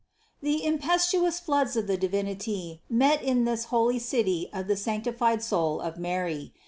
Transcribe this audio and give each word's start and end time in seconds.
The 0.41 0.65
impetuous 0.65 1.39
floods 1.39 1.75
of 1.77 1.85
the 1.85 1.95
Divinity 1.95 2.81
met 2.89 3.21
in 3.21 3.45
this 3.45 3.65
holy 3.65 3.99
City 3.99 4.49
of 4.51 4.65
the 4.67 4.75
sanctified 4.75 5.43
soul 5.43 5.79
of 5.79 5.99
Mary. 5.99 6.53